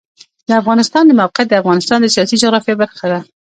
د 0.47 0.49
افغانستان 0.61 1.03
د 1.07 1.11
موقعیت 1.21 1.47
د 1.49 1.53
افغانستان 1.61 1.99
د 2.01 2.07
سیاسي 2.15 2.35
جغرافیه 2.43 2.75
برخه 2.81 3.05
ده. 3.11 3.19